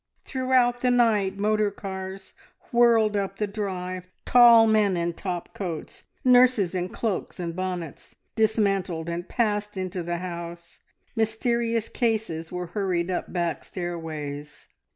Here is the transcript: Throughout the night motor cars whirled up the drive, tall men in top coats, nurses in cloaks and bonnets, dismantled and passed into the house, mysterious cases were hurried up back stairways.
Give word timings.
Throughout 0.25 0.81
the 0.81 0.89
night 0.89 1.37
motor 1.37 1.69
cars 1.69 2.33
whirled 2.71 3.15
up 3.15 3.37
the 3.37 3.45
drive, 3.45 4.05
tall 4.25 4.65
men 4.65 4.97
in 4.97 5.13
top 5.13 5.53
coats, 5.53 6.05
nurses 6.25 6.73
in 6.73 6.89
cloaks 6.89 7.39
and 7.39 7.55
bonnets, 7.55 8.15
dismantled 8.35 9.09
and 9.09 9.29
passed 9.29 9.77
into 9.77 10.01
the 10.01 10.17
house, 10.17 10.79
mysterious 11.15 11.87
cases 11.87 12.51
were 12.51 12.65
hurried 12.73 13.11
up 13.11 13.31
back 13.31 13.63
stairways. 13.63 14.67